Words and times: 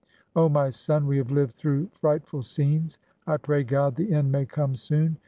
Oh, 0.35 0.49
my 0.49 0.71
son, 0.71 1.05
we 1.05 1.19
have 1.19 1.29
lived 1.29 1.53
through 1.53 1.89
frightful 1.91 2.41
scenes! 2.41 2.97
I 3.27 3.37
pray 3.37 3.63
God, 3.63 3.93
the 3.97 4.11
end 4.13 4.31
may 4.31 4.47
come 4.47 4.75
soon! 4.75 5.17